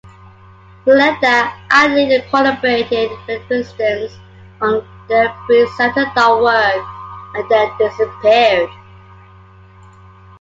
[0.83, 4.17] Senada allegedly collaborated with The Residents
[4.59, 6.85] on their pre-"Santa Dog" work,
[7.35, 8.69] and then disappeared.